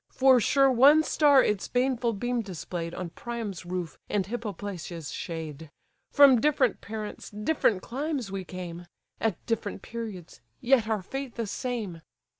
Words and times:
For 0.09 0.39
sure 0.39 0.71
one 0.71 1.03
star 1.03 1.43
its 1.43 1.67
baneful 1.67 2.13
beam 2.13 2.41
display'd 2.41 2.95
On 2.95 3.11
Priam's 3.11 3.67
roof, 3.67 3.99
and 4.09 4.25
Hippoplacia's 4.25 5.11
shade. 5.11 5.69
From 6.09 6.41
different 6.41 6.81
parents, 6.81 7.29
different 7.29 7.83
climes 7.83 8.31
we 8.31 8.43
came. 8.43 8.87
At 9.19 9.45
different 9.45 9.83
periods, 9.83 10.41
yet 10.59 10.87
our 10.87 11.03
fate 11.03 11.35
the 11.35 11.45
same! 11.45 12.01